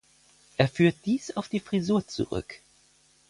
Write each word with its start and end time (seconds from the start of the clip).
Er 0.57 0.67
führt 0.67 0.95
dies 1.05 1.37
auf 1.37 1.47
die 1.47 1.59
Frisur 1.59 2.07
zurück. 2.07 2.59